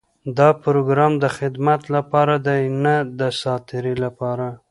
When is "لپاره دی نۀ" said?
1.95-2.95